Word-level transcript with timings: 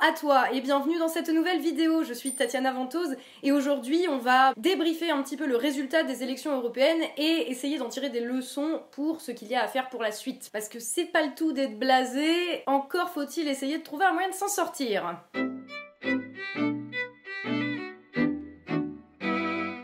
à 0.00 0.12
toi 0.12 0.52
et 0.52 0.60
bienvenue 0.60 0.98
dans 0.98 1.08
cette 1.08 1.28
nouvelle 1.28 1.60
vidéo. 1.60 2.04
Je 2.04 2.14
suis 2.14 2.32
Tatiana 2.32 2.72
Ventose 2.72 3.16
et 3.42 3.52
aujourd'hui 3.52 4.06
on 4.08 4.18
va 4.18 4.54
débriefer 4.56 5.10
un 5.10 5.22
petit 5.22 5.36
peu 5.36 5.46
le 5.46 5.56
résultat 5.56 6.04
des 6.04 6.22
élections 6.22 6.56
européennes 6.56 7.02
et 7.18 7.50
essayer 7.50 7.78
d'en 7.78 7.88
tirer 7.88 8.08
des 8.08 8.20
leçons 8.20 8.82
pour 8.92 9.20
ce 9.20 9.30
qu'il 9.30 9.48
y 9.48 9.54
a 9.54 9.62
à 9.62 9.68
faire 9.68 9.90
pour 9.90 10.02
la 10.02 10.12
suite. 10.12 10.48
Parce 10.52 10.68
que 10.68 10.80
c'est 10.80 11.04
pas 11.06 11.22
le 11.22 11.34
tout 11.34 11.52
d'être 11.52 11.78
blasé, 11.78 12.62
encore 12.66 13.10
faut-il 13.10 13.46
essayer 13.48 13.78
de 13.78 13.82
trouver 13.82 14.06
un 14.06 14.12
moyen 14.12 14.30
de 14.30 14.34
s'en 14.34 14.48
sortir. 14.48 15.16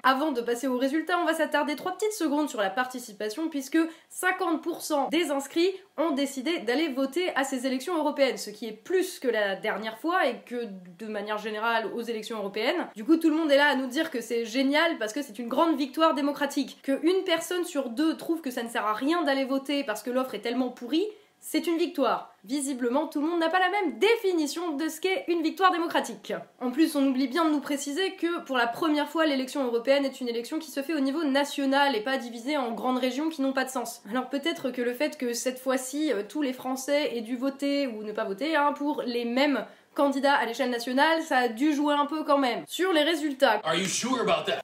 Avant 0.09 0.31
de 0.31 0.41
passer 0.41 0.69
aux 0.69 0.79
résultats, 0.79 1.19
on 1.19 1.25
va 1.25 1.35
s'attarder 1.35 1.75
3 1.75 1.95
petites 1.95 2.13
secondes 2.13 2.49
sur 2.49 2.61
la 2.61 2.71
participation 2.71 3.49
puisque 3.49 3.77
50% 4.13 5.11
des 5.11 5.33
inscrits 5.33 5.73
ont 5.97 6.13
décidé 6.13 6.61
d'aller 6.61 6.87
voter 6.87 7.35
à 7.35 7.43
ces 7.43 7.67
élections 7.67 7.99
européennes, 7.99 8.37
ce 8.37 8.51
qui 8.51 8.69
est 8.69 8.73
plus 8.73 9.19
que 9.19 9.27
la 9.27 9.57
dernière 9.57 9.99
fois 9.99 10.29
et 10.29 10.37
que 10.47 10.69
de 11.01 11.07
manière 11.07 11.39
générale 11.39 11.91
aux 11.93 12.03
élections 12.03 12.39
européennes. 12.39 12.87
Du 12.95 13.05
coup, 13.05 13.17
tout 13.17 13.31
le 13.31 13.35
monde 13.35 13.51
est 13.51 13.57
là 13.57 13.67
à 13.67 13.75
nous 13.75 13.89
dire 13.89 14.13
que 14.13 14.21
c'est 14.21 14.45
génial 14.45 14.97
parce 14.99 15.13
que 15.13 15.23
c'est 15.23 15.41
une 15.41 15.49
grande 15.49 15.77
victoire 15.77 16.15
démocratique. 16.15 16.79
Que 16.85 17.05
une 17.05 17.25
personne 17.25 17.65
sur 17.65 17.89
deux 17.91 18.17
trouve 18.17 18.43
que 18.43 18.53
ça 18.53 18.63
ne 18.63 18.69
sert 18.69 18.87
à 18.87 18.95
rien 18.95 19.25
d'aller 19.25 19.45
voter 19.45 19.83
parce 19.83 20.05
que 20.05 20.11
l'offre 20.11 20.37
est 20.37 20.41
tellement 20.41 20.69
pourrie, 20.69 21.09
c'est 21.49 21.69
une 21.69 21.79
victoire. 21.79 22.35
Visiblement, 22.43 23.07
tout 23.07 23.21
le 23.21 23.29
monde 23.29 23.39
n'a 23.39 23.49
pas 23.49 23.61
la 23.61 23.71
même 23.71 24.01
définition 24.01 24.75
de 24.77 24.89
ce 24.89 25.01
qu'est 25.01 25.27
une 25.29 25.43
victoire 25.43 25.71
démocratique. 25.71 26.33
En 26.61 26.73
plus, 26.73 26.97
on 26.97 27.07
oublie 27.07 27.29
bien 27.29 27.45
de 27.45 27.51
nous 27.51 27.61
préciser 27.61 28.17
que 28.17 28.41
pour 28.43 28.57
la 28.57 28.67
première 28.67 29.09
fois, 29.09 29.27
l'élection 29.27 29.65
européenne 29.65 30.05
est 30.05 30.21
une 30.21 30.29
élection 30.29 30.59
qui 30.59 30.73
se 30.73 30.83
fait 30.83 30.95
au 30.95 30.99
niveau 30.99 31.23
national 31.23 31.95
et 31.95 32.01
pas 32.01 32.19
divisée 32.19 32.57
en 32.57 32.73
grandes 32.73 32.99
régions 32.99 33.29
qui 33.29 33.43
n'ont 33.43 33.53
pas 33.53 33.65
de 33.65 33.71
sens. 33.71 34.03
Alors 34.11 34.29
peut-être 34.29 34.73
que 34.73 34.83
le 34.83 34.93
fait 34.93 35.17
que 35.17 35.35
cette 35.35 35.61
fois-ci, 35.61 36.13
euh, 36.13 36.25
tous 36.29 36.43
les 36.43 36.53
Français 36.53 37.17
aient 37.17 37.21
dû 37.21 37.37
voter 37.37 37.87
ou 37.87 38.03
ne 38.03 38.11
pas 38.11 38.25
voter 38.25 38.57
hein, 38.57 38.73
pour 38.73 39.03
les 39.03 39.25
mêmes 39.25 39.65
candidat 39.97 40.35
à 40.35 40.45
l'échelle 40.47 40.71
nationale, 40.71 41.23
ça 41.23 41.39
a 41.39 41.49
dû 41.49 41.75
jouer 41.75 41.95
un 41.95 42.07
peu 42.07 42.23
quand 42.23 42.39
même. 42.39 42.63
Sur 42.69 42.93
les 42.93 43.03
résultats. 43.03 43.61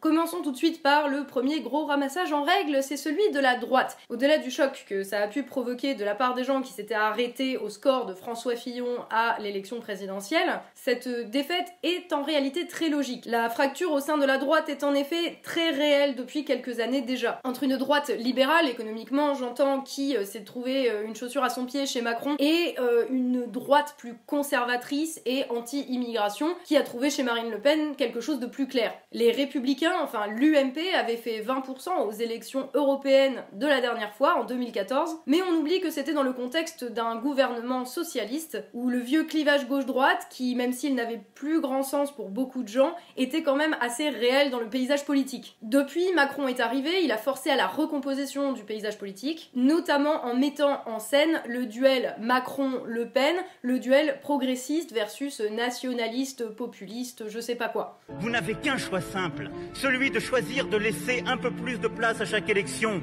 Commençons 0.01 0.43
tout 0.43 0.53
de 0.53 0.57
suite 0.57 0.83
par 0.83 1.09
le 1.09 1.25
premier 1.25 1.61
gros 1.61 1.87
ramassage 1.87 2.33
en 2.33 2.45
règle, 2.45 2.83
c'est 2.83 2.97
celui 2.97 3.31
de 3.33 3.41
la 3.41 3.57
droite. 3.57 3.99
Au-delà 4.11 4.39
du 4.39 4.51
choc 4.51 4.85
que 4.89 5.03
ça 5.03 5.21
a 5.21 5.27
pu 5.27 5.43
provoquer 5.43 5.95
de 5.95 6.05
la 6.05 6.15
part 6.15 6.35
des 6.35 6.45
gens 6.45 6.63
qui 6.63 6.73
s'étaient 6.73 6.95
arrêtés 6.95 7.57
au 7.57 7.71
score 7.71 8.07
de 8.07 8.15
François 8.15 8.55
Fillon 8.55 9.05
à 9.11 9.37
l'élection 9.41 9.81
présidentielle, 9.81 10.61
cette 10.85 11.09
défaite 11.31 11.73
est 11.85 12.13
en 12.13 12.25
réalité 12.25 12.67
très 12.67 12.89
logique. 12.89 13.25
La 13.27 13.49
fracture 13.49 13.93
au 13.93 14.01
sein 14.01 14.19
de 14.19 14.27
la 14.27 14.37
droite 14.37 14.69
est 14.69 14.83
en 14.83 14.95
effet 14.95 15.39
très 15.45 15.71
réelle 15.71 16.17
depuis 16.17 16.45
quelques 16.45 16.81
années 16.81 17.03
déjà. 17.03 17.39
Entre 17.45 17.63
une 17.63 17.77
droite 17.77 18.09
libérale, 18.19 18.69
économiquement 18.69 19.35
j'entends, 19.35 19.83
qui 19.83 20.17
euh, 20.17 20.25
s'est 20.25 20.43
trouvé 20.43 20.91
euh, 20.91 21.05
une 21.05 21.15
chaussure 21.15 21.45
à 21.45 21.51
son 21.51 21.67
pied 21.67 21.87
chez 21.87 22.03
Macron, 22.03 22.35
et 22.41 22.75
euh, 22.81 23.05
une 23.11 23.47
droite 23.47 23.95
plus 23.97 24.15
conservatrice 24.27 25.21
et 25.25 25.45
anti-immigration 25.51 26.49
qui 26.65 26.77
a 26.77 26.83
trouvé 26.83 27.11
chez 27.11 27.23
Marine 27.23 27.53
Le 27.53 27.61
Pen 27.61 27.95
quelque 27.95 28.21
chose 28.21 28.41
de 28.41 28.47
plus 28.47 28.67
clair. 28.67 28.93
Les 29.13 29.31
républicains, 29.31 29.95
enfin 30.03 30.27
l'UMP, 30.27 30.79
avaient 30.99 31.17
fait 31.17 31.43
20% 31.43 32.09
aux 32.09 32.11
élections 32.11 32.71
européennes 32.75 33.45
de 33.53 33.69
la 33.69 33.81
dernière 33.81 34.15
fois, 34.15 34.37
en 34.37 34.45
2014, 34.45 35.19
mais 35.27 35.43
on 35.43 35.61
oublie 35.61 35.81
que 35.81 35.91
c'était 35.91 36.13
dans 36.13 36.25
le 36.25 36.33
contexte 36.33 36.83
d'un 36.83 37.15
gouvernement 37.15 37.85
socialiste 37.85 38.65
où 38.75 38.91
le 38.91 38.99
vieux 38.99 39.23
clivage 39.23 39.69
gauche-droite, 39.69 40.27
qui 40.29 40.57
même 40.57 40.72
s'il 40.73 40.95
n'avait 40.95 41.21
plus 41.35 41.61
grand 41.61 41.83
sens 41.83 42.15
pour 42.15 42.29
beaucoup 42.29 42.63
de 42.63 42.69
gens, 42.69 42.95
était 43.17 43.43
quand 43.43 43.57
même 43.57 43.77
assez 43.81 44.09
réel 44.09 44.51
dans 44.51 44.61
le 44.61 44.69
paysage 44.69 45.05
politique. 45.05 45.57
Depuis, 45.63 46.13
Macron 46.15 46.49
est 46.49 46.61
arrivé, 46.61 47.03
il 47.03 47.13
a 47.13 47.19
forcé 47.19 47.51
à 47.51 47.57
la 47.57 47.67
recomposition 47.67 48.53
du 48.53 48.63
paysage 48.65 48.99
politique, 48.99 49.51
notamment 49.55 50.25
en 50.25 50.35
mettant 50.35 50.83
en 50.87 50.99
scène 50.99 51.41
le 51.47 51.67
duel 51.67 52.17
Macron-Le 52.21 53.09
Pen, 53.09 53.37
le 53.63 53.79
duel 53.79 54.19
progressiste 54.23 54.93
versus 54.93 55.41
nationaliste, 55.41 56.49
populiste, 56.49 57.29
je 57.29 57.41
sais 57.41 57.55
pas 57.55 57.69
quoi. 57.69 58.01
Vous 58.21 58.31
n'avez 58.31 58.55
qu'un 58.55 58.79
choix 58.79 59.01
simple, 59.01 59.51
celui 59.75 60.11
de 60.11 60.21
choisir 60.21 60.67
de 60.67 60.77
laisser 60.77 61.23
un 61.27 61.37
peu 61.37 61.51
plus 61.51 61.79
de 61.79 61.89
place 61.89 62.21
à 62.21 62.25
chaque 62.25 62.49
élection 62.49 63.03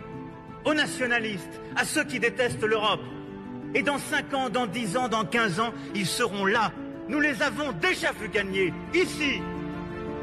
aux 0.66 0.74
nationalistes, 0.74 1.62
à 1.76 1.86
ceux 1.86 2.04
qui 2.04 2.20
détestent 2.20 2.64
l'Europe. 2.64 3.02
Et 3.76 3.84
dans 3.84 3.98
5 3.98 4.34
ans, 4.34 4.50
dans 4.50 4.66
10 4.66 4.98
ans, 4.98 5.08
dans 5.08 5.26
15 5.26 5.60
ans, 5.60 5.74
ils 5.96 6.08
seront 6.08 6.46
là. 6.46 6.72
Nous 7.10 7.20
les 7.20 7.42
avons 7.42 7.72
déjà 7.72 8.12
vu 8.12 8.30
gagner, 8.30 8.72
ici. 8.94 9.42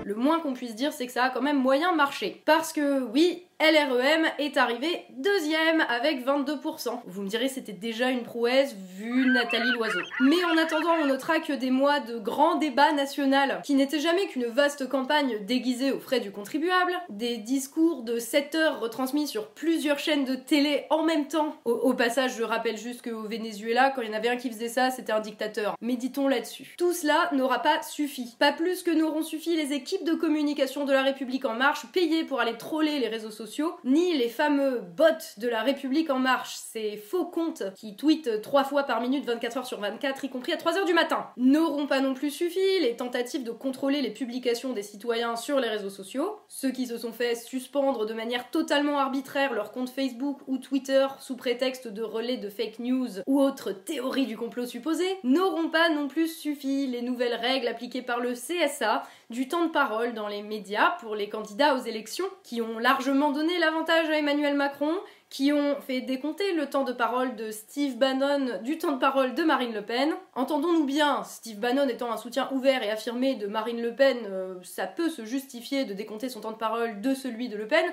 Le 0.04 0.14
moins 0.14 0.38
qu'on 0.38 0.54
puisse 0.54 0.76
dire, 0.76 0.92
c'est 0.92 1.06
que 1.06 1.12
ça 1.12 1.24
a 1.24 1.30
quand 1.30 1.42
même 1.42 1.60
moyen 1.60 1.92
marché. 1.92 2.40
Parce 2.44 2.72
que 2.72 3.02
oui, 3.02 3.42
LREM 3.58 4.26
est 4.38 4.58
arrivé 4.58 5.06
deuxième 5.16 5.80
avec 5.88 6.26
22%. 6.26 7.00
Vous 7.06 7.22
me 7.22 7.28
direz 7.28 7.48
c'était 7.48 7.72
déjà 7.72 8.10
une 8.10 8.22
prouesse 8.22 8.76
vu 8.98 9.30
Nathalie 9.30 9.72
Loiseau. 9.72 10.00
Mais 10.20 10.44
en 10.44 10.58
attendant, 10.58 10.92
on 11.02 11.06
notera 11.06 11.40
que 11.40 11.54
des 11.54 11.70
mois 11.70 12.00
de 12.00 12.18
grands 12.18 12.56
débats 12.56 12.92
national 12.92 13.62
qui 13.64 13.74
n'étaient 13.74 13.98
jamais 13.98 14.26
qu'une 14.26 14.44
vaste 14.44 14.86
campagne 14.90 15.42
déguisée 15.46 15.90
aux 15.90 16.00
frais 16.00 16.20
du 16.20 16.32
contribuable, 16.32 16.92
des 17.08 17.38
discours 17.38 18.02
de 18.02 18.18
7 18.18 18.54
heures 18.56 18.80
retransmis 18.80 19.26
sur 19.26 19.48
plusieurs 19.48 19.98
chaînes 19.98 20.26
de 20.26 20.34
télé 20.34 20.84
en 20.90 21.02
même 21.02 21.26
temps. 21.26 21.56
Au, 21.64 21.94
passage, 21.94 22.36
je 22.36 22.42
rappelle 22.42 22.76
juste 22.76 23.00
qu'au 23.00 23.22
Venezuela, 23.22 23.88
quand 23.88 24.02
il 24.02 24.08
y 24.08 24.10
en 24.10 24.18
avait 24.18 24.28
un 24.28 24.36
qui 24.36 24.50
faisait 24.50 24.68
ça, 24.68 24.90
c'était 24.90 25.12
un 25.12 25.20
dictateur. 25.20 25.76
Méditons 25.80 26.28
là-dessus. 26.28 26.74
Tout 26.76 26.92
cela 26.92 27.30
n'aura 27.32 27.60
pas 27.60 27.82
suffi. 27.82 28.36
Pas 28.38 28.52
plus 28.52 28.82
que 28.82 28.90
n'auront 28.90 29.22
suffi 29.22 29.56
les 29.56 29.72
équipes 29.72 30.04
de 30.04 30.12
communication 30.12 30.84
de 30.84 30.92
la 30.92 31.02
République 31.02 31.46
en 31.46 31.54
marche 31.54 31.86
payées 31.94 32.24
pour 32.24 32.40
aller 32.40 32.58
troller 32.58 32.98
les 32.98 33.08
réseaux 33.08 33.30
sociaux 33.30 33.45
ni 33.84 34.16
les 34.16 34.28
fameux 34.28 34.80
bots 34.96 35.04
de 35.38 35.48
la 35.48 35.62
République 35.62 36.10
en 36.10 36.18
marche, 36.18 36.56
ces 36.56 36.96
faux 36.96 37.26
comptes 37.26 37.62
qui 37.74 37.96
tweetent 37.96 38.42
3 38.42 38.64
fois 38.64 38.84
par 38.84 39.00
minute 39.00 39.24
24 39.24 39.58
heures 39.58 39.66
sur 39.66 39.80
24, 39.80 40.24
y 40.24 40.30
compris 40.30 40.52
à 40.52 40.56
3 40.56 40.78
heures 40.78 40.84
du 40.84 40.94
matin, 40.94 41.28
n'auront 41.36 41.86
pas 41.86 42.00
non 42.00 42.14
plus 42.14 42.30
suffi. 42.30 42.60
Les 42.80 42.96
tentatives 42.96 43.44
de 43.44 43.50
contrôler 43.50 44.02
les 44.02 44.10
publications 44.10 44.72
des 44.72 44.82
citoyens 44.82 45.36
sur 45.36 45.60
les 45.60 45.68
réseaux 45.68 45.90
sociaux, 45.90 46.38
ceux 46.48 46.70
qui 46.70 46.86
se 46.86 46.98
sont 46.98 47.12
fait 47.12 47.34
suspendre 47.34 48.06
de 48.06 48.14
manière 48.14 48.50
totalement 48.50 48.98
arbitraire 48.98 49.52
leur 49.52 49.72
compte 49.72 49.90
Facebook 49.90 50.40
ou 50.46 50.58
Twitter 50.58 51.06
sous 51.20 51.36
prétexte 51.36 51.88
de 51.88 52.02
relais 52.02 52.36
de 52.36 52.48
fake 52.48 52.78
news 52.78 53.08
ou 53.26 53.40
autres 53.40 53.72
théories 53.72 54.26
du 54.26 54.36
complot 54.36 54.66
supposé, 54.66 55.04
n'auront 55.24 55.68
pas 55.68 55.88
non 55.88 56.08
plus 56.08 56.28
suffi. 56.28 56.86
Les 56.86 57.02
nouvelles 57.02 57.34
règles 57.34 57.68
appliquées 57.68 58.02
par 58.02 58.20
le 58.20 58.32
CSA 58.32 59.02
du 59.30 59.48
temps 59.48 59.66
de 59.66 59.70
parole 59.70 60.14
dans 60.14 60.28
les 60.28 60.42
médias 60.42 60.92
pour 61.00 61.16
les 61.16 61.28
candidats 61.28 61.74
aux 61.74 61.84
élections 61.84 62.26
qui 62.44 62.62
ont 62.62 62.78
largement 62.78 63.32
donné 63.32 63.58
l'avantage 63.58 64.08
à 64.08 64.18
Emmanuel 64.18 64.54
Macron, 64.54 64.94
qui 65.30 65.52
ont 65.52 65.80
fait 65.80 66.00
décompter 66.00 66.52
le 66.52 66.70
temps 66.70 66.84
de 66.84 66.92
parole 66.92 67.34
de 67.34 67.50
Steve 67.50 67.98
Bannon 67.98 68.62
du 68.62 68.78
temps 68.78 68.92
de 68.92 69.00
parole 69.00 69.34
de 69.34 69.42
Marine 69.42 69.74
Le 69.74 69.82
Pen. 69.82 70.14
Entendons-nous 70.34 70.84
bien, 70.84 71.24
Steve 71.24 71.58
Bannon 71.58 71.88
étant 71.88 72.12
un 72.12 72.16
soutien 72.16 72.48
ouvert 72.52 72.82
et 72.82 72.90
affirmé 72.90 73.34
de 73.34 73.48
Marine 73.48 73.82
Le 73.82 73.94
Pen, 73.94 74.18
euh, 74.26 74.54
ça 74.62 74.86
peut 74.86 75.10
se 75.10 75.24
justifier 75.24 75.84
de 75.84 75.94
décompter 75.94 76.28
son 76.28 76.40
temps 76.40 76.52
de 76.52 76.56
parole 76.56 77.00
de 77.00 77.14
celui 77.14 77.48
de 77.48 77.56
Le 77.56 77.66
Pen, 77.66 77.84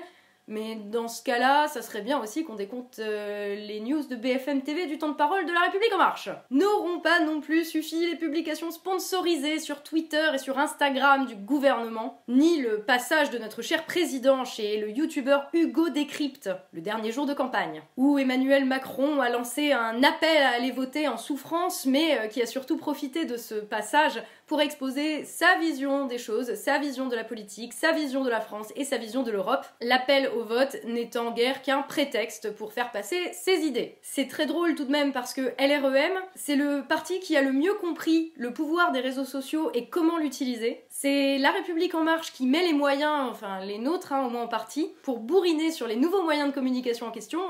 mais 0.46 0.76
dans 0.76 1.08
ce 1.08 1.22
cas-là, 1.22 1.68
ça 1.68 1.82
serait 1.82 2.02
bien 2.02 2.20
aussi 2.20 2.44
qu'on 2.44 2.54
décompte 2.54 2.98
euh, 2.98 3.54
les 3.54 3.80
news 3.80 4.02
de 4.06 4.16
BFM 4.16 4.62
TV 4.62 4.86
du 4.86 4.98
temps 4.98 5.08
de 5.08 5.14
parole 5.14 5.46
de 5.46 5.52
la 5.52 5.60
République 5.60 5.92
en 5.94 5.98
marche. 5.98 6.28
N'auront 6.50 7.00
pas 7.00 7.20
non 7.20 7.40
plus 7.40 7.64
suffi 7.64 8.06
les 8.06 8.16
publications 8.16 8.70
sponsorisées 8.70 9.58
sur 9.58 9.82
Twitter 9.82 10.26
et 10.34 10.38
sur 10.38 10.58
Instagram 10.58 11.26
du 11.26 11.36
gouvernement, 11.36 12.20
ni 12.28 12.60
le 12.60 12.82
passage 12.82 13.30
de 13.30 13.38
notre 13.38 13.62
cher 13.62 13.84
président 13.86 14.44
chez 14.44 14.78
le 14.80 14.90
youtubeur 14.90 15.48
Hugo 15.52 15.88
Décrypte, 15.88 16.50
le 16.72 16.80
dernier 16.80 17.10
jour 17.10 17.26
de 17.26 17.34
campagne, 17.34 17.82
où 17.96 18.18
Emmanuel 18.18 18.64
Macron 18.66 19.20
a 19.20 19.30
lancé 19.30 19.72
un 19.72 20.02
appel 20.02 20.42
à 20.42 20.50
aller 20.50 20.72
voter 20.72 21.08
en 21.08 21.16
souffrance, 21.16 21.86
mais 21.86 22.18
euh, 22.18 22.26
qui 22.28 22.42
a 22.42 22.46
surtout 22.46 22.76
profité 22.76 23.24
de 23.24 23.36
ce 23.36 23.54
passage 23.54 24.22
pour 24.46 24.60
exposer 24.60 25.24
sa 25.24 25.58
vision 25.58 26.06
des 26.06 26.18
choses, 26.18 26.54
sa 26.54 26.78
vision 26.78 27.08
de 27.08 27.16
la 27.16 27.24
politique, 27.24 27.72
sa 27.72 27.92
vision 27.92 28.24
de 28.24 28.30
la 28.30 28.40
France 28.40 28.72
et 28.76 28.84
sa 28.84 28.98
vision 28.98 29.22
de 29.22 29.30
l'Europe. 29.30 29.64
L'appel 29.80 30.30
au 30.36 30.44
vote 30.44 30.76
n'étant 30.84 31.32
guère 31.32 31.62
qu'un 31.62 31.82
prétexte 31.82 32.54
pour 32.54 32.72
faire 32.72 32.92
passer 32.92 33.32
ses 33.32 33.60
idées. 33.60 33.98
C'est 34.02 34.28
très 34.28 34.46
drôle 34.46 34.74
tout 34.74 34.84
de 34.84 34.92
même 34.92 35.12
parce 35.12 35.34
que 35.34 35.54
LREM, 35.58 36.12
c'est 36.34 36.56
le 36.56 36.84
parti 36.86 37.20
qui 37.20 37.36
a 37.36 37.42
le 37.42 37.52
mieux 37.52 37.74
compris 37.74 38.32
le 38.36 38.52
pouvoir 38.52 38.92
des 38.92 39.00
réseaux 39.00 39.24
sociaux 39.24 39.70
et 39.74 39.88
comment 39.88 40.18
l'utiliser. 40.18 40.84
C'est 40.90 41.38
La 41.38 41.50
République 41.50 41.94
en 41.94 42.04
marche 42.04 42.32
qui 42.32 42.46
met 42.46 42.62
les 42.62 42.72
moyens, 42.72 43.28
enfin 43.30 43.60
les 43.64 43.78
nôtres 43.78 44.12
hein, 44.12 44.26
au 44.26 44.30
moins 44.30 44.42
en 44.42 44.48
partie, 44.48 44.92
pour 45.02 45.20
bourriner 45.20 45.70
sur 45.70 45.86
les 45.86 45.96
nouveaux 45.96 46.22
moyens 46.22 46.48
de 46.48 46.54
communication 46.54 47.06
en 47.06 47.10
question 47.10 47.40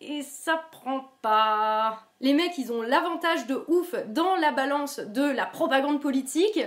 et 0.00 0.22
ça 0.22 0.62
prend 0.70 1.12
pas. 1.22 2.02
Les 2.20 2.32
mecs, 2.32 2.58
ils 2.58 2.72
ont 2.72 2.82
l'avantage 2.82 3.46
de 3.46 3.64
ouf 3.68 3.94
dans 4.08 4.36
la 4.36 4.52
balance 4.52 5.00
de 5.00 5.22
la 5.22 5.46
propagande 5.46 6.00
politique 6.00 6.58